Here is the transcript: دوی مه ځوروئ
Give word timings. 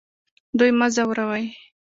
دوی 0.57 0.71
مه 0.79 0.87
ځوروئ 0.95 1.45